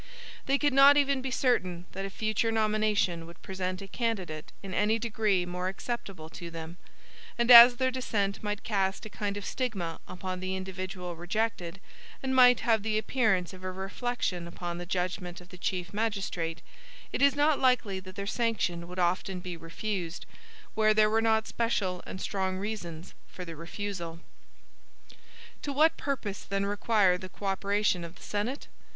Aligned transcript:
They 0.47 0.57
could 0.57 0.73
not 0.73 0.97
even 0.97 1.21
be 1.21 1.29
certain, 1.29 1.85
that 1.91 2.07
a 2.07 2.09
future 2.09 2.51
nomination 2.51 3.27
would 3.27 3.39
present 3.43 3.83
a 3.83 3.87
candidate 3.87 4.51
in 4.63 4.73
any 4.73 4.97
degree 4.97 5.45
more 5.45 5.67
acceptable 5.67 6.27
to 6.29 6.49
them; 6.49 6.77
and 7.37 7.51
as 7.51 7.75
their 7.75 7.91
dissent 7.91 8.41
might 8.41 8.63
cast 8.63 9.05
a 9.05 9.11
kind 9.11 9.37
of 9.37 9.45
stigma 9.45 9.99
upon 10.07 10.39
the 10.39 10.55
individual 10.55 11.15
rejected, 11.15 11.79
and 12.23 12.35
might 12.35 12.61
have 12.61 12.81
the 12.81 12.97
appearance 12.97 13.53
of 13.53 13.63
a 13.63 13.71
reflection 13.71 14.47
upon 14.47 14.79
the 14.79 14.87
judgment 14.87 15.39
of 15.39 15.49
the 15.49 15.57
chief 15.59 15.93
magistrate, 15.93 16.63
it 17.13 17.21
is 17.21 17.35
not 17.35 17.59
likely 17.59 17.99
that 17.99 18.15
their 18.15 18.25
sanction 18.25 18.87
would 18.87 18.97
often 18.97 19.39
be 19.39 19.55
refused, 19.55 20.25
where 20.73 20.95
there 20.95 21.11
were 21.11 21.21
not 21.21 21.45
special 21.47 22.01
and 22.07 22.19
strong 22.19 22.57
reasons 22.57 23.13
for 23.27 23.45
the 23.45 23.55
refusal. 23.55 24.19
To 25.61 25.71
what 25.71 25.95
purpose 25.95 26.41
then 26.43 26.65
require 26.65 27.19
the 27.19 27.29
co 27.29 27.45
operation 27.45 28.03
of 28.03 28.15
the 28.15 28.23
Senate? 28.23 28.67